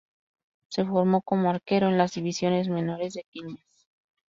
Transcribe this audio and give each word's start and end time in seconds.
Se 0.69 0.83
formó 0.83 1.21
como 1.21 1.51
arquero 1.51 1.87
en 1.87 1.99
las 1.99 2.15
divisiones 2.15 2.69
menores 2.69 3.13
de 3.13 3.23
Quilmes. 3.29 3.87